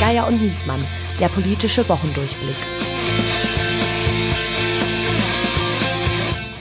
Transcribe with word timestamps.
Geier 0.00 0.26
und 0.26 0.42
Niesmann, 0.42 0.84
der 1.18 1.28
politische 1.28 1.88
Wochendurchblick. 1.88 2.56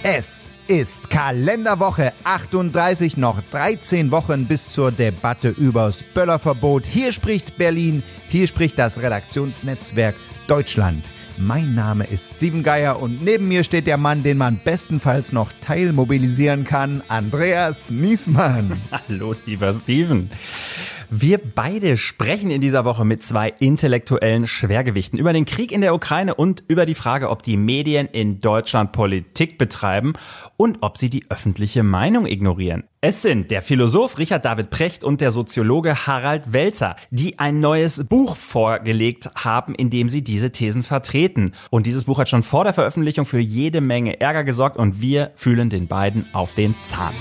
Es 0.03 0.51
ist 0.67 1.09
Kalenderwoche 1.09 2.13
38, 2.23 3.17
noch 3.17 3.41
13 3.51 4.11
Wochen 4.11 4.45
bis 4.45 4.71
zur 4.71 4.91
Debatte 4.91 5.49
übers 5.49 6.03
Böllerverbot. 6.13 6.85
Hier 6.85 7.11
spricht 7.11 7.57
Berlin, 7.57 8.03
hier 8.27 8.47
spricht 8.47 8.77
das 8.77 9.01
Redaktionsnetzwerk 9.01 10.15
Deutschland. 10.47 11.09
Mein 11.41 11.73
Name 11.73 12.05
ist 12.05 12.35
Steven 12.35 12.63
Geier 12.63 12.99
und 12.99 13.23
neben 13.23 13.47
mir 13.47 13.63
steht 13.63 13.87
der 13.87 13.95
Mann, 13.95 14.23
den 14.23 14.37
man 14.37 14.59
bestenfalls 14.61 15.31
noch 15.31 15.53
teilmobilisieren 15.61 16.65
kann, 16.65 17.01
Andreas 17.07 17.91
Niesmann. 17.91 18.81
Hallo, 19.07 19.33
lieber 19.45 19.71
Steven. 19.71 20.29
Wir 21.11 21.39
beide 21.39 21.97
sprechen 21.97 22.51
in 22.51 22.61
dieser 22.61 22.85
Woche 22.85 23.03
mit 23.03 23.23
zwei 23.23 23.49
intellektuellen 23.59 24.45
Schwergewichten 24.45 25.17
über 25.17 25.33
den 25.33 25.45
Krieg 25.45 25.71
in 25.71 25.81
der 25.81 25.95
Ukraine 25.95 26.35
und 26.35 26.63
über 26.67 26.85
die 26.85 26.93
Frage, 26.93 27.31
ob 27.31 27.41
die 27.41 27.57
Medien 27.57 28.05
in 28.05 28.41
Deutschland 28.41 28.91
Politik 28.91 29.57
betreiben 29.57 30.13
und 30.55 30.77
ob 30.81 30.99
sie 30.99 31.09
die 31.09 31.25
öffentliche 31.31 31.81
Meinung 31.81 32.27
ignorieren. 32.27 32.83
Es 33.01 33.23
sind 33.23 33.49
der 33.49 33.63
Philosoph 33.63 34.19
Richard 34.19 34.45
David 34.45 34.69
Precht 34.69 35.03
und 35.03 35.19
der 35.19 35.31
Soziologe 35.31 36.05
Harald 36.05 36.53
Welzer, 36.53 36.95
die 37.09 37.39
ein 37.39 37.59
neues 37.59 38.03
Buch 38.03 38.35
vorgelegt 38.35 39.31
haben, 39.33 39.73
in 39.73 39.89
dem 39.89 40.09
sie 40.09 40.23
diese 40.23 40.51
Thesen 40.51 40.83
vertreten. 40.83 41.53
Und 41.71 41.87
dieses 41.87 42.05
Buch 42.05 42.19
hat 42.19 42.29
schon 42.29 42.43
vor 42.43 42.65
der 42.65 42.73
Veröffentlichung 42.73 43.25
für 43.25 43.39
jede 43.39 43.81
Menge 43.81 44.21
Ärger 44.21 44.43
gesorgt 44.43 44.77
und 44.77 45.01
wir 45.01 45.31
fühlen 45.33 45.71
den 45.71 45.87
beiden 45.87 46.27
auf 46.33 46.53
den 46.53 46.75
Zahn. 46.83 47.15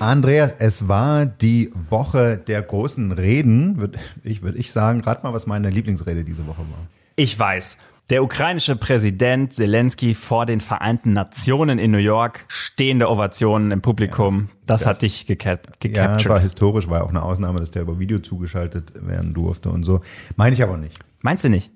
Andreas, 0.00 0.54
es 0.58 0.88
war 0.88 1.26
die 1.26 1.70
Woche 1.74 2.38
der 2.38 2.62
großen 2.62 3.12
Reden. 3.12 3.78
Würde 3.80 3.98
ich, 4.24 4.40
würd 4.40 4.56
ich 4.56 4.72
sagen, 4.72 5.02
rat 5.02 5.22
mal, 5.22 5.34
was 5.34 5.46
meine 5.46 5.68
Lieblingsrede 5.68 6.24
diese 6.24 6.46
Woche 6.46 6.60
war. 6.60 6.86
Ich 7.16 7.38
weiß. 7.38 7.76
Der 8.08 8.24
ukrainische 8.24 8.76
Präsident 8.76 9.52
Zelensky 9.52 10.14
vor 10.14 10.46
den 10.46 10.62
Vereinten 10.62 11.12
Nationen 11.12 11.78
in 11.78 11.90
New 11.90 11.98
York, 11.98 12.46
stehende 12.48 13.10
Ovationen 13.10 13.72
im 13.72 13.82
Publikum. 13.82 14.48
Ja, 14.48 14.56
das, 14.66 14.80
das, 14.80 14.88
hat 14.88 15.02
dich 15.02 15.26
gecap 15.26 15.78
gecaptured. 15.80 16.24
Ja, 16.24 16.30
war 16.30 16.40
historisch, 16.40 16.88
war 16.88 17.04
auch 17.04 17.10
eine 17.10 17.22
Ausnahme, 17.22 17.60
dass 17.60 17.70
der 17.70 17.82
über 17.82 17.98
Video 17.98 18.20
zugeschaltet 18.20 18.94
werden 19.06 19.34
durfte 19.34 19.68
und 19.68 19.84
so. 19.84 20.00
Meine 20.34 20.54
ich 20.54 20.62
aber 20.62 20.78
nicht. 20.78 20.98
Meinst 21.20 21.44
du 21.44 21.50
nicht? 21.50 21.70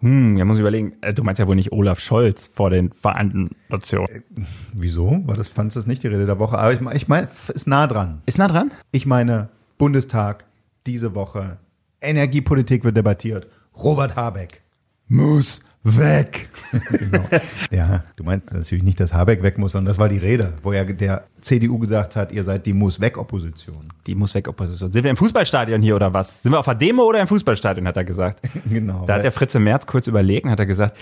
Hm, 0.00 0.36
ja, 0.36 0.44
muss 0.44 0.56
ich 0.56 0.60
überlegen. 0.60 0.94
Äh, 1.00 1.12
du 1.12 1.22
meinst 1.22 1.38
ja 1.38 1.46
wohl 1.46 1.56
nicht 1.56 1.72
Olaf 1.72 2.00
Scholz 2.00 2.48
vor 2.52 2.70
den 2.70 2.92
Vereinten 2.92 3.50
Nationen. 3.68 4.06
Äh, 4.08 4.42
wieso? 4.72 5.22
War 5.26 5.34
das, 5.34 5.48
fandest 5.48 5.76
du 5.76 5.80
das 5.80 5.86
nicht 5.86 6.02
die 6.02 6.08
Rede 6.08 6.26
der 6.26 6.38
Woche? 6.38 6.58
Aber 6.58 6.72
ich, 6.72 6.80
ich 6.94 7.08
meine, 7.08 7.28
ist 7.54 7.66
nah 7.66 7.86
dran. 7.86 8.22
Ist 8.26 8.38
nah 8.38 8.48
dran? 8.48 8.70
Ich 8.92 9.06
meine, 9.06 9.48
Bundestag, 9.76 10.44
diese 10.86 11.14
Woche, 11.14 11.58
Energiepolitik 12.00 12.84
wird 12.84 12.96
debattiert. 12.96 13.48
Robert 13.76 14.16
Habeck 14.16 14.62
muss 15.08 15.62
weg. 15.96 16.48
genau. 16.90 17.24
Ja, 17.70 18.04
du 18.16 18.24
meinst 18.24 18.52
natürlich 18.52 18.84
nicht, 18.84 19.00
dass 19.00 19.14
Habeck 19.14 19.42
weg 19.42 19.58
muss, 19.58 19.72
sondern 19.72 19.86
das 19.86 19.98
war 19.98 20.08
die 20.08 20.18
Rede, 20.18 20.52
wo 20.62 20.72
ja 20.72 20.84
der 20.84 21.24
CDU 21.40 21.78
gesagt 21.78 22.16
hat, 22.16 22.32
ihr 22.32 22.44
seid 22.44 22.66
die 22.66 22.72
muss 22.72 23.00
weg 23.00 23.16
Opposition. 23.16 23.78
Die 24.06 24.14
muss 24.14 24.34
weg 24.34 24.48
Opposition. 24.48 24.92
Sind 24.92 25.04
wir 25.04 25.10
im 25.10 25.16
Fußballstadion 25.16 25.82
hier 25.82 25.96
oder 25.96 26.12
was? 26.12 26.42
Sind 26.42 26.52
wir 26.52 26.58
auf 26.58 26.64
der 26.64 26.74
Demo 26.74 27.04
oder 27.04 27.20
im 27.20 27.28
Fußballstadion, 27.28 27.86
hat 27.86 27.96
er 27.96 28.04
gesagt. 28.04 28.40
genau. 28.70 29.06
Da 29.06 29.14
hat 29.14 29.24
der 29.24 29.32
Fritze 29.32 29.58
Merz 29.60 29.86
kurz 29.86 30.06
überlegen, 30.06 30.50
hat 30.50 30.58
er 30.58 30.66
gesagt, 30.66 30.96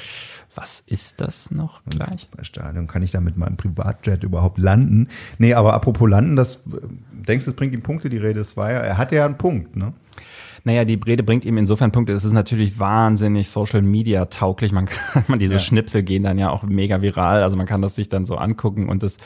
was 0.55 0.83
ist 0.87 1.21
das 1.21 1.51
noch 1.51 1.85
gleich? 1.85 2.09
Im 2.09 2.19
Fußballstadion 2.19 2.87
kann 2.87 3.03
ich 3.03 3.11
da 3.11 3.21
mit 3.21 3.37
meinem 3.37 3.57
Privatjet 3.57 4.25
überhaupt 4.25 4.59
landen? 4.59 5.09
Nee, 5.39 5.55
aber 5.55 5.75
apropos 5.75 6.09
landen, 6.09 6.37
das 6.37 6.63
denkst 7.13 7.45
du, 7.45 7.51
es 7.51 7.57
bringt 7.57 7.75
ihm 7.75 7.83
Punkte 7.83 8.09
die 8.09 8.19
Rede, 8.19 8.41
es 8.41 8.57
war 8.57 8.73
ja, 8.73 8.79
er 8.79 8.99
hatte 8.99 9.17
ja 9.17 9.27
einen 9.27 9.39
Punkt, 9.39 9.77
ne? 9.77 9.93
Naja, 10.67 10.85
die 10.85 10.99
Rede 11.07 11.23
bringt 11.23 11.45
ihm 11.45 11.59
insofern 11.59 11.93
Punkte. 11.93 12.13
Es 12.13 12.25
ist 12.25 12.33
natürlich 12.33 12.81
wahnsinnig 12.81 13.49
Social 13.51 13.83
Media 13.83 14.25
tauglich. 14.25 14.73
Man 14.73 14.87
kann, 15.13 15.23
man 15.29 15.39
diese 15.39 15.55
ja. 15.55 15.59
Schnipsel 15.61 16.03
gehen 16.03 16.25
dann 16.25 16.39
ja 16.39 16.51
auch 16.51 16.65
mega 16.65 17.01
viral. 17.03 17.45
Also 17.45 17.57
man 17.57 17.67
kann 17.67 17.83
das 17.83 17.95
sich 17.95 18.09
dann 18.09 18.27
so 18.27 18.35
angucken 18.35 18.89
und 18.89 19.05
das, 19.05 19.19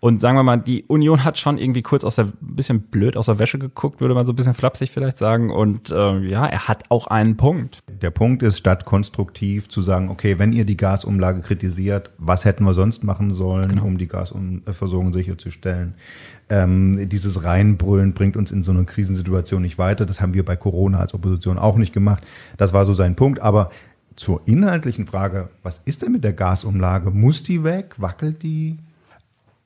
und 0.00 0.22
sagen 0.22 0.38
wir 0.38 0.44
mal, 0.44 0.56
die 0.56 0.84
Union 0.84 1.24
hat 1.24 1.36
schon 1.36 1.58
irgendwie 1.58 1.82
kurz 1.82 2.04
aus 2.04 2.16
der, 2.16 2.28
bisschen 2.40 2.80
blöd 2.80 3.18
aus 3.18 3.26
der 3.26 3.38
Wäsche 3.38 3.58
geguckt, 3.58 4.00
würde 4.00 4.14
man 4.14 4.24
so 4.24 4.32
ein 4.32 4.36
bisschen 4.36 4.54
flapsig 4.54 4.90
vielleicht 4.90 5.18
sagen. 5.18 5.50
Und 5.50 5.90
äh, 5.90 6.20
ja, 6.20 6.46
er 6.46 6.68
hat 6.68 6.84
auch 6.88 7.06
einen 7.08 7.36
Punkt. 7.36 7.80
Der 8.00 8.10
Punkt 8.10 8.42
ist, 8.42 8.56
statt 8.56 8.86
konstruktiv 8.86 9.68
zu 9.68 9.82
sagen, 9.82 10.08
okay, 10.08 10.38
wenn 10.38 10.54
ihr 10.54 10.64
die 10.64 10.78
Gasumlage 10.78 11.42
kritisiert, 11.42 12.12
was 12.16 12.46
hätten 12.46 12.64
wir 12.64 12.72
sonst 12.72 13.04
machen 13.04 13.34
sollen, 13.34 13.68
genau. 13.68 13.84
um 13.84 13.98
die 13.98 14.08
Gasversorgung 14.08 15.12
sicherzustellen? 15.12 15.96
Ähm, 16.50 17.08
dieses 17.08 17.44
Reinbrüllen 17.44 18.14
bringt 18.14 18.36
uns 18.36 18.50
in 18.50 18.62
so 18.62 18.72
eine 18.72 18.84
Krisensituation 18.84 19.62
nicht 19.62 19.78
weiter. 19.78 20.06
Das 20.06 20.20
haben 20.20 20.34
wir 20.34 20.44
bei 20.44 20.56
Corona 20.56 20.98
als 20.98 21.14
Opposition 21.14 21.58
auch 21.58 21.76
nicht 21.76 21.92
gemacht. 21.92 22.24
Das 22.56 22.72
war 22.72 22.84
so 22.84 22.94
sein 22.94 23.16
Punkt. 23.16 23.40
Aber 23.40 23.70
zur 24.16 24.42
inhaltlichen 24.46 25.06
Frage, 25.06 25.48
was 25.62 25.80
ist 25.84 26.02
denn 26.02 26.12
mit 26.12 26.24
der 26.24 26.32
Gasumlage? 26.32 27.10
Muss 27.10 27.42
die 27.42 27.64
weg? 27.64 27.94
Wackelt 27.98 28.42
die? 28.42 28.78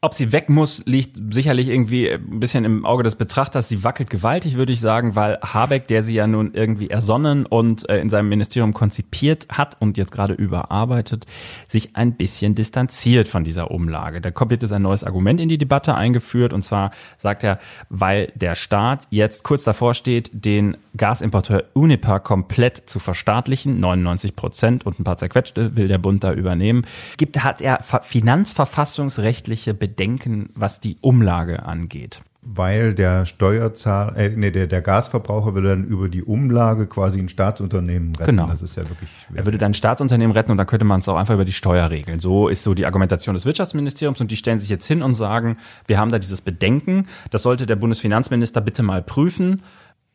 Ob 0.05 0.15
sie 0.15 0.33
weg 0.33 0.49
muss, 0.49 0.83
liegt 0.85 1.33
sicherlich 1.33 1.69
irgendwie 1.69 2.11
ein 2.11 2.41
bisschen 2.41 2.65
im 2.65 2.85
Auge 2.85 3.05
des 3.05 3.15
Betrachters. 3.15 3.69
Sie 3.69 3.85
wackelt 3.85 4.11
gewaltig, 4.11 4.57
würde 4.57 4.73
ich 4.73 4.81
sagen, 4.81 5.15
weil 5.15 5.39
Habeck, 5.41 5.87
der 5.87 6.03
sie 6.03 6.15
ja 6.15 6.27
nun 6.27 6.55
irgendwie 6.55 6.91
ersonnen 6.91 7.47
und 7.47 7.89
äh, 7.89 8.01
in 8.01 8.11
seinem 8.11 8.29
Ministerium 8.29 8.75
konzipiert 8.75 9.47
hat 9.49 9.81
und 9.81 9.97
jetzt 9.97 10.11
gerade 10.11 10.35
überarbeitet, 10.35 11.27
sich 11.69 11.95
ein 11.95 12.17
bisschen 12.17 12.57
distanziert 12.57 13.29
von 13.29 13.45
dieser 13.45 13.71
Umlage. 13.71 14.21
Da 14.21 14.33
kommt 14.33 14.51
jetzt 14.51 14.73
ein 14.73 14.83
neues 14.83 15.05
Argument 15.05 15.41
in 15.41 15.49
die 15.49 15.57
Debatte 15.57 15.95
eingeführt 15.95 16.53
und 16.53 16.63
zwar 16.63 16.91
sagt 17.17 17.45
er, 17.45 17.61
weil 17.89 18.33
der 18.35 18.57
Staat 18.57 19.07
jetzt 19.11 19.45
kurz 19.45 19.63
davor 19.63 19.95
steht, 19.95 20.33
den 20.33 20.79
Gasimporteur 20.97 21.67
Uniper 21.75 22.19
komplett 22.19 22.91
zu 22.91 22.99
verstaatlichen, 22.99 23.79
99 23.79 24.35
Prozent 24.35 24.85
und 24.85 24.99
ein 24.99 25.05
paar 25.05 25.17
zerquetschte 25.17 25.77
will 25.77 25.87
der 25.87 25.99
Bund 25.99 26.25
da 26.25 26.33
übernehmen, 26.33 26.87
gibt, 27.19 27.45
hat 27.45 27.61
er 27.61 27.85
finanzverfassungsrechtliche 27.85 29.75
Bedingungen 29.75 29.92
Bedenken, 29.93 30.49
was 30.55 30.81
die 30.81 30.97
Umlage 31.03 31.65
angeht. 31.65 32.23
Weil 32.41 32.93
der 32.95 33.25
Steuerzahler, 33.25 34.17
äh, 34.17 34.31
nee, 34.31 34.51
der, 34.51 34.67
der 34.67 34.81
Gasverbraucher 34.81 35.55
würde 35.55 35.69
dann 35.69 35.85
über 35.85 36.09
die 36.09 36.25
Umlage 36.25 36.87
quasi 36.87 37.21
ein 37.21 37.29
Staatsunternehmen 37.29 38.17
retten. 38.17 38.37
Genau. 38.37 38.49
Das 38.49 38.63
ist 38.63 38.75
ja 38.77 38.89
wirklich. 38.89 39.11
Er 39.33 39.45
würde 39.45 39.59
dann 39.59 39.71
ein 39.71 39.75
Staatsunternehmen 39.75 40.35
retten 40.35 40.51
und 40.51 40.57
dann 40.57 40.67
könnte 40.67 40.85
man 40.85 41.01
es 41.01 41.09
auch 41.09 41.17
einfach 41.17 41.35
über 41.35 41.45
die 41.45 41.53
Steuer 41.53 41.91
regeln. 41.91 42.19
So 42.19 42.49
ist 42.49 42.65
so 42.65 42.75
die 42.75 42.87
Argumentation 42.87 43.35
des 43.35 43.45
Wirtschaftsministeriums 43.45 44.21
und 44.21 44.31
die 44.31 44.37
stellen 44.37 44.59
sich 44.59 44.71
jetzt 44.71 44.87
hin 44.87 45.03
und 45.03 45.15
sagen, 45.15 45.59
wir 45.87 45.99
haben 45.99 46.11
da 46.11 46.19
dieses 46.19 46.41
Bedenken. 46.41 47.07
Das 47.31 47.43
sollte 47.43 47.67
der 47.67 47.77
Bundesfinanzminister 47.77 48.61
bitte 48.61 48.83
mal 48.83 49.03
prüfen. 49.03 49.63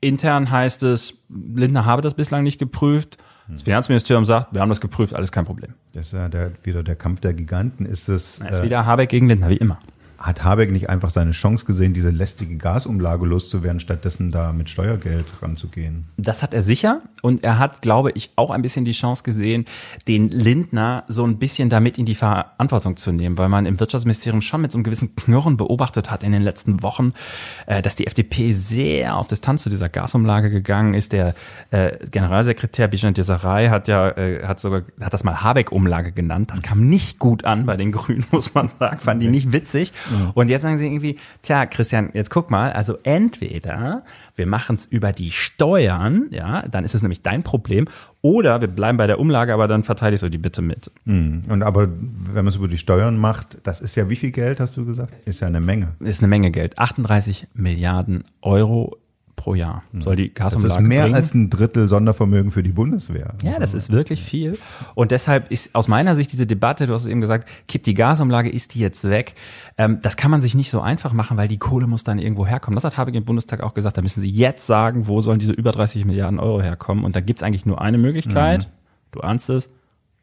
Intern 0.02 0.52
heißt 0.52 0.84
es, 0.84 1.20
Lindner 1.30 1.86
habe 1.86 2.02
das 2.02 2.16
bislang 2.16 2.44
nicht 2.44 2.60
geprüft. 2.60 3.18
Das 3.50 3.64
Finanzministerium 3.64 4.26
sagt, 4.26 4.54
wir 4.54 4.62
haben 4.62 4.70
das 4.70 4.82
geprüft, 4.82 5.14
alles 5.14 5.32
kein 5.32 5.46
Problem. 5.46 5.74
Das 5.94 6.08
ist 6.08 6.14
ja 6.14 6.28
der, 6.28 6.52
wieder 6.64 6.84
der 6.84 6.96
Kampf 6.96 7.22
der 7.22 7.34
Giganten. 7.34 7.86
Ist 7.86 8.10
es? 8.10 8.40
ist 8.40 8.60
äh, 8.60 8.64
wieder 8.64 8.86
Habeck 8.86 9.10
gegen 9.10 9.28
Lindner, 9.28 9.50
wie 9.50 9.58
immer 9.58 9.80
hat 10.18 10.44
Habeck 10.44 10.72
nicht 10.72 10.90
einfach 10.90 11.10
seine 11.10 11.32
Chance 11.32 11.66
gesehen, 11.66 11.94
diese 11.94 12.10
lästige 12.10 12.58
Gasumlage 12.58 13.26
loszuwerden, 13.26 13.80
stattdessen 13.80 14.32
da 14.32 14.52
mit 14.52 14.70
Steuergeld 14.70 15.26
ranzugehen? 15.42 16.06
Das 16.18 16.42
hat 16.42 16.54
er 16.54 16.64
sicher. 16.64 17.02
Und 17.22 17.44
er 17.44 17.60
hat, 17.60 17.82
glaube 17.82 18.12
ich, 18.16 18.32
auch 18.36 18.52
ein 18.52 18.62
bisschen 18.62 18.86
die 18.86 18.94
Chance 18.94 19.24
gesehen, 19.24 19.66
den 20.08 20.30
Lindner 20.30 21.04
so 21.08 21.26
ein 21.26 21.38
bisschen 21.38 21.70
damit 21.70 21.98
in 21.98 22.06
die 22.06 22.16
Verantwortung 22.16 22.98
zu 22.98 23.12
nehmen, 23.12 23.38
weil 23.38 23.50
man 23.50 23.66
im 23.66 23.80
Wirtschaftsministerium 23.80 24.42
schon 24.42 24.62
mit 24.62 24.72
so 24.72 24.78
einem 24.78 24.84
gewissen 24.84 25.16
Knurren 25.16 25.58
beobachtet 25.58 26.10
hat 26.10 26.24
in 26.24 26.32
den 26.32 26.42
letzten 26.42 26.82
Wochen, 26.82 27.14
äh, 27.68 27.82
dass 27.82 27.96
die 27.96 28.08
FDP 28.08 28.52
sehr 28.52 29.16
auf 29.18 29.28
Distanz 29.28 29.64
zu 29.64 29.70
dieser 29.70 29.90
Gasumlage 29.90 30.50
gegangen 30.50 30.94
ist. 30.94 31.12
Der 31.12 31.36
äh, 31.72 31.98
Generalsekretär 32.10 32.88
Bijan 32.88 33.14
Desarei 33.14 33.70
hat 33.70 33.88
ja, 33.88 34.10
äh, 34.10 34.46
hat 34.46 34.60
sogar, 34.60 34.82
hat 35.00 35.14
das 35.14 35.24
mal 35.24 35.42
Habeck-Umlage 35.42 36.12
genannt. 36.12 36.50
Das 36.52 36.62
kam 36.62 36.88
nicht 36.88 37.20
gut 37.20 37.46
an 37.46 37.66
bei 37.66 37.78
den 37.78 37.92
Grünen, 37.92 38.26
muss 38.32 38.54
man 38.54 38.68
sagen. 38.68 39.00
Fand 39.00 39.22
die 39.22 39.28
nicht 39.28 39.52
witzig. 39.52 39.94
Mhm. 40.10 40.32
Und 40.34 40.50
jetzt 40.50 40.62
sagen 40.62 40.78
sie 40.78 40.88
irgendwie, 40.88 41.18
tja, 41.42 41.66
Christian, 41.66 42.10
jetzt 42.14 42.30
guck 42.30 42.52
mal, 42.52 42.72
also 42.72 42.98
entweder 43.04 44.04
wir 44.36 44.48
machen 44.48 44.76
es 44.76 44.86
über 44.86 45.12
die 45.12 45.32
Steuern, 45.32 46.28
ja, 46.32 46.68
dann 46.68 46.84
ist 46.84 46.96
es 46.96 47.02
nämlich 47.02 47.22
dein 47.22 47.44
Problem, 47.44 47.88
oder 48.22 48.62
wir 48.62 48.68
bleiben 48.68 48.98
bei 48.98 49.08
der 49.08 49.20
Umlage, 49.20 49.54
aber 49.54 49.68
dann 49.68 49.84
verteile 49.84 50.16
ich 50.16 50.22
so 50.22 50.30
die 50.30 50.38
Bitte 50.38 50.62
mit. 50.62 50.92
Mhm. 51.06 51.44
Und 51.50 51.64
aber 51.64 51.88
wenn 51.88 52.36
man 52.36 52.48
es 52.48 52.56
über 52.56 52.68
die 52.68 52.78
Steuern 52.78 53.18
macht, 53.18 53.60
das 53.64 53.82
ist 53.82 53.96
ja 53.96 54.10
wie 54.10 54.16
viel 54.16 54.32
Geld, 54.32 54.60
hast 54.60 54.76
du 54.78 54.86
gesagt? 54.86 55.14
Ist 55.26 55.42
ja 55.42 55.48
eine 55.48 55.62
Menge. 55.62 55.96
Ist 56.00 56.22
eine 56.22 56.28
Menge 56.28 56.52
Geld. 56.52 56.78
38 56.78 57.48
Milliarden 57.54 58.24
Euro 58.42 58.98
pro 59.48 59.56
Jahr 59.56 59.84
hm. 59.92 60.02
soll 60.02 60.18
die 60.18 60.34
Gasumlage 60.34 60.68
Das 60.68 60.78
ist 60.78 60.86
mehr 60.86 61.04
bringen. 61.04 61.16
als 61.16 61.34
ein 61.34 61.50
Drittel 61.50 61.88
Sondervermögen 61.88 62.52
für 62.52 62.64
die 62.64 62.74
Bundeswehr. 62.74 63.34
Ja, 63.42 63.60
das 63.60 63.74
ist 63.74 63.94
wirklich 63.94 64.22
viel. 64.22 64.58
Und 64.94 65.12
deshalb 65.12 65.50
ist 65.52 65.74
aus 65.74 65.88
meiner 65.88 66.16
Sicht 66.16 66.34
diese 66.34 66.46
Debatte, 66.46 66.86
du 66.86 66.94
hast 66.94 67.04
es 67.04 67.08
eben 67.08 67.22
gesagt, 67.22 67.48
kippt 67.70 67.86
die 67.86 67.94
Gasumlage, 67.94 68.50
ist 68.50 68.76
die 68.76 68.80
jetzt 68.80 69.06
weg? 69.06 69.36
Ähm, 69.78 70.00
das 70.02 70.18
kann 70.18 70.32
man 70.32 70.42
sich 70.42 70.54
nicht 70.54 70.70
so 70.70 70.82
einfach 70.82 71.14
machen, 71.14 71.38
weil 71.38 71.48
die 71.48 71.58
Kohle 71.58 71.88
muss 71.88 72.04
dann 72.04 72.20
irgendwo 72.20 72.46
herkommen. 72.46 72.76
Das 72.76 72.84
hat 72.84 72.98
Habeck 72.98 73.16
im 73.16 73.24
Bundestag 73.24 73.64
auch 73.64 73.74
gesagt. 73.74 73.96
Da 73.96 74.02
müssen 74.02 74.20
sie 74.20 74.32
jetzt 74.32 74.68
sagen, 74.68 75.08
wo 75.08 75.22
sollen 75.22 75.40
diese 75.40 75.54
über 75.54 75.72
30 75.72 76.04
Milliarden 76.04 76.40
Euro 76.40 76.62
herkommen? 76.62 77.06
Und 77.06 77.16
da 77.16 77.22
gibt's 77.22 77.42
eigentlich 77.42 77.66
nur 77.66 77.80
eine 77.80 77.98
Möglichkeit. 77.98 78.68
Mhm. 78.68 78.72
Du 79.12 79.22
ahnst 79.22 79.50
es, 79.50 79.70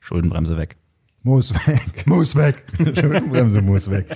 Schuldenbremse 0.01 0.59
weg. 0.59 0.77
Muss 1.25 1.55
weg. 1.67 1.81
Muss 2.07 2.37
weg. 2.37 2.65
Schuldenbremse 2.79 3.63
muss 3.63 3.91
weg. 3.91 4.15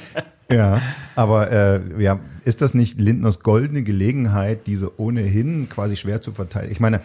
Ja, 0.51 0.81
aber 1.17 1.51
äh, 1.51 2.03
ja, 2.03 2.21
ist 2.45 2.63
das 2.63 2.75
nicht 2.75 3.01
Lindners 3.01 3.41
goldene 3.41 3.83
Gelegenheit, 3.83 4.67
diese 4.67 5.01
ohnehin 5.01 5.69
quasi 5.69 5.97
schwer 5.97 6.21
zu 6.21 6.33
verteilen? 6.33 6.71
Ich 6.71 6.81
meine, 6.81 7.01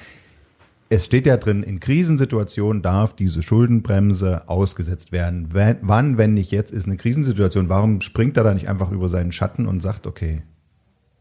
es 0.89 1.05
steht 1.05 1.25
ja 1.25 1.37
drin, 1.37 1.63
in 1.63 1.79
Krisensituationen 1.79 2.81
darf 2.81 3.15
diese 3.15 3.41
Schuldenbremse 3.41 4.47
ausgesetzt 4.47 5.11
werden. 5.11 5.53
Wenn, 5.53 5.77
wann, 5.81 6.17
wenn 6.17 6.33
nicht 6.33 6.51
jetzt, 6.51 6.71
ist 6.71 6.85
eine 6.85 6.97
Krisensituation. 6.97 7.69
Warum 7.69 8.01
springt 8.01 8.37
er 8.37 8.43
da 8.43 8.53
nicht 8.53 8.69
einfach 8.69 8.91
über 8.91 9.09
seinen 9.09 9.31
Schatten 9.31 9.65
und 9.65 9.81
sagt, 9.81 10.05
okay, 10.05 10.43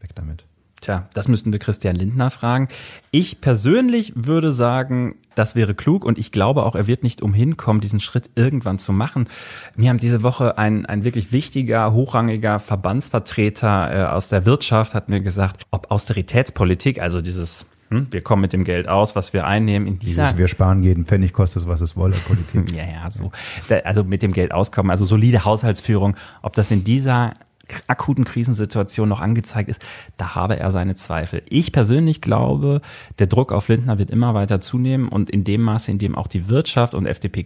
weg 0.01 0.11
damit? 0.13 0.45
Tja, 0.83 1.07
das 1.13 1.29
müssten 1.29 1.53
wir 1.53 1.59
Christian 1.59 1.95
Lindner 1.95 2.29
fragen. 2.29 2.67
Ich 3.09 3.39
persönlich 3.39 4.11
würde 4.17 4.51
sagen, 4.51 5.15
das 5.33 5.55
wäre 5.55 5.75
klug 5.75 6.03
und 6.03 6.17
ich 6.17 6.33
glaube 6.33 6.63
auch, 6.63 6.75
er 6.75 6.87
wird 6.87 7.03
nicht 7.03 7.21
umhin 7.21 7.55
kommen, 7.55 7.79
diesen 7.79 8.01
Schritt 8.01 8.29
irgendwann 8.35 8.79
zu 8.79 8.91
machen. 8.91 9.29
Mir 9.77 9.89
haben 9.89 9.97
diese 9.97 10.23
Woche 10.23 10.57
ein, 10.57 10.85
ein 10.85 11.05
wirklich 11.05 11.31
wichtiger, 11.31 11.93
hochrangiger 11.93 12.59
Verbandsvertreter 12.59 13.95
äh, 13.95 14.03
aus 14.07 14.27
der 14.27 14.45
Wirtschaft 14.45 14.93
hat 14.93 15.07
mir 15.07 15.21
gesagt, 15.21 15.63
ob 15.71 15.89
Austeritätspolitik, 15.89 17.01
also 17.01 17.21
dieses 17.21 17.65
hm, 17.87 18.07
wir 18.11 18.19
kommen 18.21 18.41
mit 18.41 18.51
dem 18.51 18.65
Geld 18.65 18.89
aus, 18.89 19.15
was 19.15 19.31
wir 19.31 19.47
einnehmen 19.47 19.87
in 19.87 19.99
dieser. 19.99 20.23
Dieses, 20.23 20.37
wir 20.37 20.49
sparen 20.49 20.83
jeden 20.83 21.05
Pfennig, 21.05 21.31
kostet 21.31 21.61
es, 21.61 21.67
was 21.69 21.79
es 21.79 21.95
wolle, 21.95 22.15
Politik. 22.27 22.69
ja, 22.75 22.83
ja, 22.83 23.09
so. 23.09 23.31
Also 23.85 24.03
mit 24.03 24.21
dem 24.21 24.33
Geld 24.33 24.51
auskommen, 24.51 24.91
also 24.91 25.05
solide 25.05 25.45
Haushaltsführung, 25.45 26.17
ob 26.41 26.53
das 26.53 26.71
in 26.71 26.83
dieser 26.83 27.35
akuten 27.87 28.25
Krisensituation 28.25 29.07
noch 29.07 29.21
angezeigt 29.21 29.69
ist, 29.69 29.81
da 30.17 30.35
habe 30.35 30.59
er 30.59 30.69
seine 30.69 30.95
Zweifel. 30.95 31.43
Ich 31.47 31.71
persönlich 31.71 32.21
glaube, 32.21 32.81
der 33.19 33.27
Druck 33.27 33.51
auf 33.51 33.69
Lindner 33.69 33.97
wird 33.97 34.11
immer 34.11 34.33
weiter 34.33 34.59
zunehmen 34.59 35.07
und 35.07 35.29
in 35.29 35.43
dem 35.43 35.61
Maße, 35.61 35.89
in 35.89 35.97
dem 35.97 36.15
auch 36.15 36.27
die 36.27 36.49
Wirtschaft 36.49 36.93
und 36.93 37.05
FDP 37.05 37.43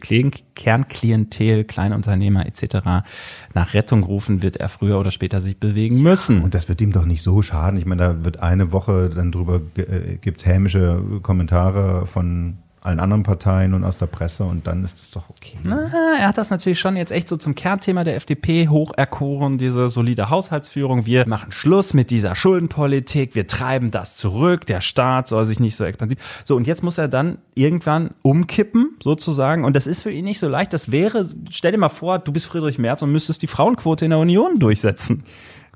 Kernklientel, 0.55 1.63
Kleinunternehmer 1.65 2.45
etc. 2.45 3.05
nach 3.53 3.73
Rettung 3.73 4.03
rufen, 4.03 4.41
wird 4.41 4.57
er 4.57 4.69
früher 4.69 4.99
oder 4.99 5.11
später 5.11 5.39
sich 5.39 5.59
bewegen 5.59 6.01
müssen. 6.01 6.41
Und 6.41 6.55
das 6.55 6.67
wird 6.67 6.81
ihm 6.81 6.91
doch 6.91 7.05
nicht 7.05 7.21
so 7.21 7.41
schaden. 7.41 7.77
Ich 7.77 7.85
meine, 7.85 8.01
da 8.01 8.25
wird 8.25 8.39
eine 8.39 8.71
Woche 8.71 9.09
dann 9.09 9.31
drüber 9.31 9.61
äh, 9.77 10.17
gibt's 10.17 10.45
hämische 10.45 11.01
Kommentare 11.21 12.07
von 12.07 12.57
allen 12.87 12.99
anderen 12.99 13.23
Parteien 13.23 13.73
und 13.73 13.83
aus 13.83 13.97
der 13.97 14.05
Presse 14.05 14.45
und 14.45 14.65
dann 14.65 14.83
ist 14.83 14.99
das 14.99 15.11
doch 15.11 15.29
okay. 15.29 15.57
Na, 15.63 15.89
er 16.19 16.27
hat 16.27 16.37
das 16.37 16.49
natürlich 16.49 16.79
schon 16.79 16.95
jetzt 16.95 17.11
echt 17.11 17.27
so 17.27 17.35
zum 17.35 17.53
Kernthema 17.53 18.03
der 18.03 18.15
FDP 18.15 18.69
hocherkoren, 18.69 19.57
diese 19.57 19.89
solide 19.89 20.29
Haushaltsführung. 20.29 21.05
Wir 21.05 21.27
machen 21.27 21.51
Schluss 21.51 21.93
mit 21.93 22.09
dieser 22.11 22.35
Schuldenpolitik, 22.35 23.35
wir 23.35 23.45
treiben 23.45 23.91
das 23.91 24.15
zurück, 24.15 24.65
der 24.65 24.81
Staat 24.81 25.27
soll 25.27 25.45
sich 25.45 25.59
nicht 25.59 25.75
so 25.75 25.83
expansiv. 25.83 26.17
So, 26.45 26.55
und 26.55 26.65
jetzt 26.65 26.81
muss 26.81 26.97
er 26.97 27.09
dann 27.09 27.39
irgendwann 27.55 28.11
umkippen, 28.21 28.95
sozusagen. 29.03 29.65
Und 29.65 29.75
das 29.75 29.85
ist 29.85 30.03
für 30.03 30.11
ihn 30.11 30.25
nicht 30.25 30.39
so 30.39 30.47
leicht. 30.47 30.71
Das 30.71 30.91
wäre, 30.91 31.27
stell 31.49 31.73
dir 31.73 31.77
mal 31.77 31.89
vor, 31.89 32.19
du 32.19 32.31
bist 32.31 32.45
Friedrich 32.47 32.79
Merz 32.79 33.01
und 33.01 33.11
müsstest 33.11 33.41
die 33.41 33.47
Frauenquote 33.47 34.05
in 34.05 34.11
der 34.11 34.19
Union 34.19 34.59
durchsetzen. 34.59 35.23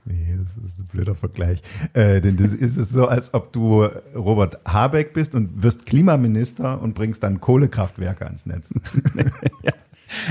Nee, 0.05 0.35
das 0.37 0.57
ist 0.63 0.79
ein 0.79 0.85
blöder 0.85 1.15
Vergleich. 1.15 1.61
Äh, 1.93 2.21
denn 2.21 2.37
das 2.37 2.53
ist 2.53 2.77
es 2.77 2.89
so, 2.89 3.07
als 3.07 3.33
ob 3.33 3.53
du 3.53 3.83
Robert 4.15 4.59
Habeck 4.65 5.13
bist 5.13 5.35
und 5.35 5.61
wirst 5.61 5.85
Klimaminister 5.85 6.81
und 6.81 6.95
bringst 6.95 7.23
dann 7.23 7.39
Kohlekraftwerke 7.39 8.25
ans 8.25 8.45
Netz. 8.45 8.69
ja. 9.63 9.73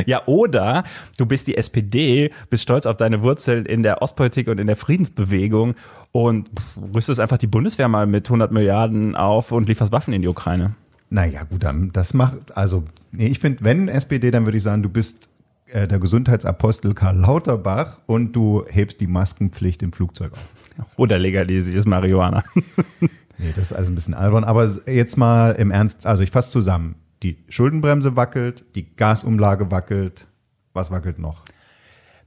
Ja, 0.04 0.26
oder 0.26 0.84
du 1.16 1.24
bist 1.24 1.46
die 1.46 1.56
SPD, 1.56 2.32
bist 2.50 2.64
stolz 2.64 2.84
auf 2.84 2.98
deine 2.98 3.22
Wurzeln 3.22 3.64
in 3.64 3.82
der 3.82 4.02
Ostpolitik 4.02 4.48
und 4.48 4.58
in 4.58 4.66
der 4.66 4.76
Friedensbewegung 4.76 5.74
und 6.12 6.50
rüstest 6.94 7.18
einfach 7.18 7.38
die 7.38 7.46
Bundeswehr 7.46 7.88
mal 7.88 8.06
mit 8.06 8.26
100 8.26 8.52
Milliarden 8.52 9.16
auf 9.16 9.52
und 9.52 9.68
lieferst 9.68 9.90
Waffen 9.90 10.12
in 10.12 10.20
die 10.20 10.28
Ukraine. 10.28 10.74
Naja, 11.08 11.44
gut, 11.44 11.64
dann 11.64 11.92
das 11.92 12.12
macht, 12.12 12.54
also, 12.54 12.84
nee, 13.10 13.28
ich 13.28 13.38
finde, 13.38 13.64
wenn 13.64 13.88
SPD, 13.88 14.30
dann 14.30 14.44
würde 14.44 14.58
ich 14.58 14.64
sagen, 14.64 14.82
du 14.82 14.90
bist 14.90 15.29
äh, 15.72 15.88
der 15.88 15.98
Gesundheitsapostel 15.98 16.94
Karl 16.94 17.16
Lauterbach 17.18 18.00
und 18.06 18.32
du 18.34 18.64
hebst 18.68 19.00
die 19.00 19.06
Maskenpflicht 19.06 19.82
im 19.82 19.92
Flugzeug 19.92 20.32
auf. 20.32 20.52
Oder 20.96 21.18
legalisierst 21.18 21.86
Marihuana. 21.86 22.44
nee, 23.00 23.52
das 23.54 23.70
ist 23.70 23.72
also 23.72 23.92
ein 23.92 23.94
bisschen 23.94 24.14
albern. 24.14 24.44
Aber 24.44 24.70
jetzt 24.86 25.16
mal 25.16 25.52
im 25.52 25.70
Ernst, 25.70 26.06
also 26.06 26.22
ich 26.22 26.30
fasse 26.30 26.50
zusammen. 26.50 26.96
Die 27.22 27.38
Schuldenbremse 27.48 28.16
wackelt, 28.16 28.64
die 28.74 28.94
Gasumlage 28.96 29.70
wackelt. 29.70 30.26
Was 30.72 30.90
wackelt 30.90 31.18
noch? 31.18 31.44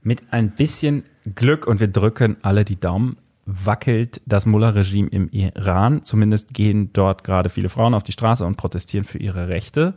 Mit 0.02 0.22
ein 0.30 0.50
bisschen 0.50 1.04
Glück 1.34 1.66
und 1.66 1.80
wir 1.80 1.88
drücken 1.88 2.36
alle 2.42 2.64
die 2.64 2.78
Daumen 2.78 3.16
wackelt 3.46 4.20
das 4.26 4.46
Mullah-Regime 4.46 5.08
im 5.10 5.28
Iran. 5.30 6.04
Zumindest 6.04 6.54
gehen 6.54 6.92
dort 6.92 7.24
gerade 7.24 7.48
viele 7.48 7.68
Frauen 7.68 7.94
auf 7.94 8.02
die 8.02 8.12
Straße 8.12 8.44
und 8.44 8.56
protestieren 8.56 9.04
für 9.04 9.18
ihre 9.18 9.48
Rechte. 9.48 9.94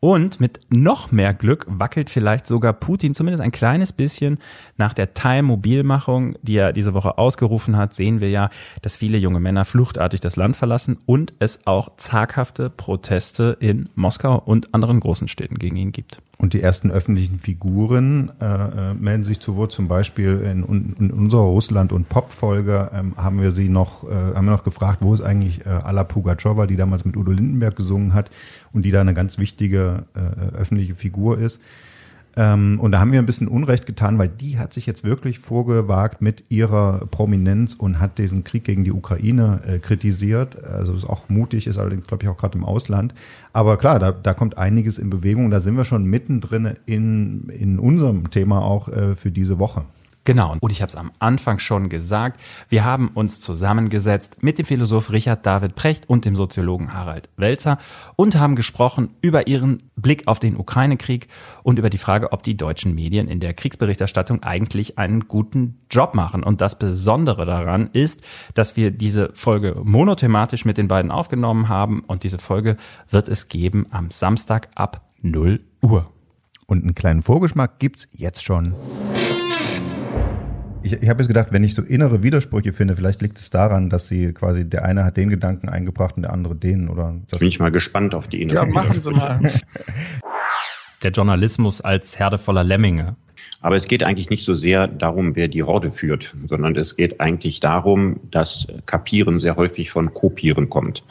Und 0.00 0.40
mit 0.40 0.60
noch 0.70 1.12
mehr 1.12 1.34
Glück 1.34 1.66
wackelt 1.68 2.08
vielleicht 2.08 2.46
sogar 2.46 2.72
Putin 2.72 3.12
zumindest 3.12 3.42
ein 3.42 3.52
kleines 3.52 3.92
bisschen 3.92 4.38
nach 4.78 4.94
der 4.94 5.12
Teilmobilmachung, 5.12 6.36
die 6.42 6.56
er 6.56 6.72
diese 6.72 6.94
Woche 6.94 7.18
ausgerufen 7.18 7.76
hat, 7.76 7.92
sehen 7.92 8.20
wir 8.20 8.30
ja, 8.30 8.48
dass 8.80 8.96
viele 8.96 9.18
junge 9.18 9.40
Männer 9.40 9.66
fluchtartig 9.66 10.20
das 10.20 10.36
Land 10.36 10.56
verlassen 10.56 10.98
und 11.04 11.34
es 11.38 11.66
auch 11.66 11.96
zaghafte 11.98 12.70
Proteste 12.70 13.58
in 13.60 13.90
Moskau 13.94 14.38
und 14.38 14.72
anderen 14.74 15.00
großen 15.00 15.28
Städten 15.28 15.58
gegen 15.58 15.76
ihn 15.76 15.92
gibt. 15.92 16.22
Und 16.40 16.54
die 16.54 16.62
ersten 16.62 16.90
öffentlichen 16.90 17.38
Figuren 17.38 18.32
äh, 18.40 18.44
äh, 18.46 18.94
melden 18.94 19.24
sich 19.24 19.40
zu 19.40 19.56
Wort. 19.56 19.72
Zum 19.72 19.88
Beispiel 19.88 20.40
in, 20.40 20.94
in 20.98 21.10
unserer 21.10 21.42
Russland- 21.42 21.92
und 21.92 22.08
Pop-Folge 22.08 22.90
ähm, 22.94 23.12
haben 23.18 23.42
wir 23.42 23.50
sie 23.50 23.68
noch, 23.68 24.04
äh, 24.04 24.14
haben 24.14 24.46
wir 24.46 24.52
noch 24.52 24.64
gefragt, 24.64 25.02
wo 25.02 25.12
ist 25.12 25.20
eigentlich 25.20 25.66
äh, 25.66 25.68
Alla 25.68 26.02
Pugatschowa, 26.02 26.66
die 26.66 26.76
damals 26.76 27.04
mit 27.04 27.18
Udo 27.18 27.30
Lindenberg 27.30 27.76
gesungen 27.76 28.14
hat 28.14 28.30
und 28.72 28.86
die 28.86 28.90
da 28.90 29.02
eine 29.02 29.12
ganz 29.12 29.36
wichtige 29.36 30.04
äh, 30.14 30.56
öffentliche 30.56 30.94
Figur 30.94 31.36
ist. 31.38 31.60
Ähm, 32.36 32.78
und 32.80 32.92
da 32.92 33.00
haben 33.00 33.12
wir 33.12 33.18
ein 33.18 33.26
bisschen 33.26 33.48
Unrecht 33.48 33.86
getan, 33.86 34.18
weil 34.18 34.28
die 34.28 34.58
hat 34.58 34.72
sich 34.72 34.86
jetzt 34.86 35.04
wirklich 35.04 35.38
vorgewagt 35.38 36.22
mit 36.22 36.44
ihrer 36.48 37.06
Prominenz 37.10 37.74
und 37.74 37.98
hat 37.98 38.18
diesen 38.18 38.44
Krieg 38.44 38.64
gegen 38.64 38.84
die 38.84 38.92
Ukraine 38.92 39.60
äh, 39.66 39.78
kritisiert. 39.78 40.62
Also 40.64 40.94
ist 40.94 41.08
auch 41.08 41.28
mutig, 41.28 41.66
ist 41.66 41.78
allerdings, 41.78 42.06
glaube 42.06 42.22
ich, 42.24 42.28
auch 42.28 42.36
gerade 42.36 42.56
im 42.56 42.64
Ausland. 42.64 43.14
Aber 43.52 43.76
klar, 43.76 43.98
da, 43.98 44.12
da 44.12 44.34
kommt 44.34 44.58
einiges 44.58 44.98
in 44.98 45.10
Bewegung. 45.10 45.50
Da 45.50 45.60
sind 45.60 45.76
wir 45.76 45.84
schon 45.84 46.04
mittendrin 46.04 46.74
in, 46.86 47.48
in 47.48 47.78
unserem 47.78 48.30
Thema 48.30 48.62
auch 48.62 48.88
äh, 48.88 49.16
für 49.16 49.30
diese 49.30 49.58
Woche. 49.58 49.84
Genau, 50.24 50.54
und 50.60 50.70
ich 50.70 50.82
habe 50.82 50.90
es 50.90 50.96
am 50.96 51.12
Anfang 51.18 51.58
schon 51.58 51.88
gesagt, 51.88 52.38
wir 52.68 52.84
haben 52.84 53.08
uns 53.08 53.40
zusammengesetzt 53.40 54.42
mit 54.42 54.58
dem 54.58 54.66
Philosoph 54.66 55.12
Richard 55.12 55.46
David 55.46 55.74
Precht 55.76 56.10
und 56.10 56.26
dem 56.26 56.36
Soziologen 56.36 56.92
Harald 56.92 57.30
Welzer 57.36 57.78
und 58.16 58.36
haben 58.38 58.54
gesprochen 58.54 59.14
über 59.22 59.46
ihren 59.46 59.82
Blick 59.96 60.28
auf 60.28 60.38
den 60.38 60.58
Ukraine-Krieg 60.58 61.28
und 61.62 61.78
über 61.78 61.88
die 61.88 61.98
Frage, 61.98 62.32
ob 62.32 62.42
die 62.42 62.56
deutschen 62.56 62.94
Medien 62.94 63.28
in 63.28 63.40
der 63.40 63.54
Kriegsberichterstattung 63.54 64.42
eigentlich 64.42 64.98
einen 64.98 65.26
guten 65.26 65.80
Job 65.90 66.14
machen. 66.14 66.44
Und 66.44 66.60
das 66.60 66.78
Besondere 66.78 67.46
daran 67.46 67.88
ist, 67.94 68.20
dass 68.52 68.76
wir 68.76 68.90
diese 68.90 69.30
Folge 69.32 69.80
monothematisch 69.82 70.66
mit 70.66 70.76
den 70.76 70.88
beiden 70.88 71.10
aufgenommen 71.10 71.70
haben 71.70 72.00
und 72.00 72.24
diese 72.24 72.38
Folge 72.38 72.76
wird 73.10 73.28
es 73.28 73.48
geben 73.48 73.86
am 73.90 74.10
Samstag 74.10 74.68
ab 74.74 75.00
0 75.22 75.60
Uhr. 75.80 76.10
Und 76.66 76.82
einen 76.84 76.94
kleinen 76.94 77.22
Vorgeschmack 77.22 77.78
gibt's 77.78 78.06
jetzt 78.12 78.44
schon. 78.44 78.74
Ich, 80.82 80.94
ich 80.94 81.08
habe 81.08 81.20
jetzt 81.20 81.28
gedacht, 81.28 81.48
wenn 81.52 81.62
ich 81.62 81.74
so 81.74 81.82
innere 81.82 82.22
Widersprüche 82.22 82.72
finde, 82.72 82.96
vielleicht 82.96 83.20
liegt 83.20 83.38
es 83.38 83.50
daran, 83.50 83.90
dass 83.90 84.08
sie 84.08 84.32
quasi 84.32 84.68
der 84.68 84.84
eine 84.84 85.04
hat 85.04 85.16
den 85.16 85.28
Gedanken 85.28 85.68
eingebracht 85.68 86.16
und 86.16 86.22
der 86.22 86.32
andere 86.32 86.56
den 86.56 86.88
oder. 86.88 87.14
Bin 87.38 87.48
ich 87.48 87.60
mal 87.60 87.70
gespannt 87.70 88.14
auf 88.14 88.28
die 88.28 88.40
inneren 88.40 88.68
Ja, 88.68 88.72
machen 88.72 88.98
Sie 88.98 89.10
mal. 89.10 89.40
der 91.02 91.10
Journalismus 91.10 91.80
als 91.80 92.18
Herde 92.18 92.38
voller 92.38 92.64
Lemminge. 92.64 93.16
Aber 93.62 93.76
es 93.76 93.88
geht 93.88 94.02
eigentlich 94.02 94.30
nicht 94.30 94.44
so 94.44 94.54
sehr 94.54 94.86
darum, 94.86 95.36
wer 95.36 95.48
die 95.48 95.62
Horde 95.62 95.90
führt, 95.90 96.34
sondern 96.48 96.76
es 96.76 96.96
geht 96.96 97.20
eigentlich 97.20 97.60
darum, 97.60 98.20
dass 98.30 98.66
Kapieren 98.86 99.38
sehr 99.38 99.56
häufig 99.56 99.90
von 99.90 100.14
Kopieren 100.14 100.70
kommt. 100.70 101.04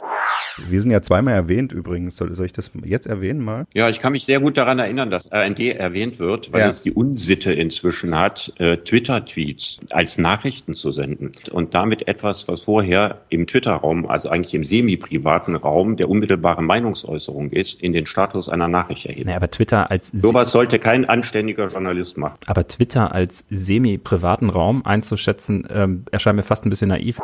Wir 0.68 0.82
sind 0.82 0.90
ja 0.90 1.02
zweimal 1.02 1.34
erwähnt 1.34 1.72
übrigens. 1.72 2.16
Soll, 2.16 2.34
soll 2.34 2.46
ich 2.46 2.52
das 2.52 2.70
jetzt 2.84 3.06
erwähnen 3.06 3.42
mal? 3.42 3.66
Ja, 3.72 3.88
ich 3.88 4.00
kann 4.00 4.12
mich 4.12 4.24
sehr 4.24 4.40
gut 4.40 4.56
daran 4.56 4.78
erinnern, 4.78 5.10
dass 5.10 5.30
RND 5.32 5.60
erwähnt 5.60 6.18
wird, 6.18 6.52
weil 6.52 6.62
ja. 6.62 6.68
es 6.68 6.82
die 6.82 6.92
Unsitte 6.92 7.52
inzwischen 7.52 8.18
hat, 8.18 8.52
äh, 8.58 8.76
Twitter-Tweets 8.78 9.78
als 9.90 10.18
Nachrichten 10.18 10.74
zu 10.74 10.92
senden. 10.92 11.32
Und 11.50 11.74
damit 11.74 12.08
etwas, 12.08 12.48
was 12.48 12.62
vorher 12.62 13.22
im 13.28 13.46
Twitter-Raum, 13.46 14.06
also 14.06 14.28
eigentlich 14.28 14.54
im 14.54 14.64
semi-privaten 14.64 15.56
Raum 15.56 15.96
der 15.96 16.08
unmittelbaren 16.08 16.66
Meinungsäußerung 16.66 17.50
ist, 17.50 17.80
in 17.80 17.92
den 17.92 18.06
Status 18.06 18.48
einer 18.48 18.68
Nachricht 18.68 19.06
erheben. 19.06 19.26
Naja, 19.26 19.36
aber 19.36 19.50
Twitter 19.50 19.90
als... 19.90 20.08
Sowas 20.08 20.50
sollte 20.50 20.78
kein 20.78 21.04
anständiger 21.04 21.68
Journalist 21.68 22.16
machen. 22.16 22.36
Aber 22.46 22.66
Twitter 22.66 23.14
als 23.14 23.46
semi-privaten 23.50 24.50
Raum 24.50 24.84
einzuschätzen, 24.84 25.66
ähm, 25.70 26.04
erscheint 26.10 26.36
mir 26.36 26.42
fast 26.42 26.66
ein 26.66 26.70
bisschen 26.70 26.88
naiv. 26.88 27.20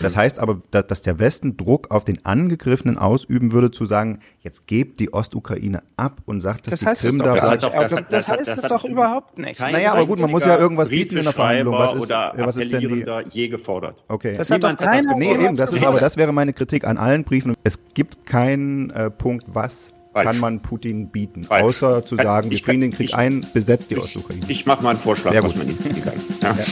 Das 0.00 0.16
heißt 0.16 0.38
aber, 0.38 0.60
dass 0.70 1.02
der 1.02 1.18
Westen 1.18 1.56
Druck 1.56 1.90
auf 1.90 2.04
den 2.04 2.24
Angegriffenen 2.42 2.98
ausüben 2.98 3.52
würde, 3.52 3.70
zu 3.70 3.86
sagen, 3.86 4.18
jetzt 4.40 4.66
gebt 4.66 4.98
die 5.00 5.12
Ostukraine 5.12 5.82
ab 5.96 6.22
und 6.26 6.40
sagt, 6.40 6.66
dass 6.66 6.80
das 6.80 7.00
die 7.00 7.08
Krim 7.08 7.18
da 7.18 7.34
bleibt. 7.34 7.62
Das, 7.62 7.90
das, 7.90 8.04
das, 8.08 8.28
heißt 8.28 8.58
es 8.58 8.62
doch 8.62 8.84
überhaupt 8.84 9.38
nicht. 9.38 9.60
Naja, 9.60 9.92
aber 9.92 10.06
gut, 10.06 10.18
man 10.18 10.30
muss 10.30 10.44
ja 10.44 10.58
irgendwas 10.58 10.88
bieten 10.88 11.16
in 11.18 11.24
der 11.24 11.32
Verhandlung. 11.32 11.74
Was 11.74 11.92
ist, 11.92 12.10
was 12.10 12.56
ist 12.56 12.72
denn 12.72 12.80
die? 12.80 13.06
je 13.30 13.48
gefordert. 13.48 14.02
Okay. 14.08 14.34
Das 14.36 14.50
hat 14.50 14.62
doch 14.62 14.76
keiner 14.76 15.16
nee, 15.16 15.32
eben, 15.32 15.56
das 15.56 15.72
ist 15.72 15.84
aber, 15.84 16.00
das 16.00 16.16
wäre 16.16 16.32
meine 16.32 16.52
Kritik 16.52 16.84
an 16.84 16.98
allen 16.98 17.24
Briefen. 17.24 17.54
Es 17.64 17.78
gibt 17.94 18.26
keinen 18.26 18.90
äh, 18.90 19.10
Punkt, 19.10 19.44
was 19.48 19.92
Falsch. 20.12 20.26
kann 20.26 20.38
man 20.38 20.60
Putin 20.60 21.08
bieten? 21.08 21.44
Falsch. 21.44 21.64
Außer 21.64 22.04
zu 22.04 22.16
sagen, 22.16 22.50
wir 22.50 22.58
frieren 22.58 22.80
den 22.80 22.92
Krieg 22.92 23.10
ich, 23.10 23.14
ein, 23.14 23.46
besetzt 23.54 23.90
die 23.90 23.98
Ostukraine. 23.98 24.40
Ich 24.48 24.66
mache 24.66 24.82
mal 24.82 24.90
einen 24.90 24.98
Vorschlag, 24.98 25.34
was 25.42 25.56
man 25.56 25.68
ihm 25.68 25.76
bieten 25.76 26.02
kann. 26.02 26.14
Ja. 26.42 26.54
Ja. 26.56 26.64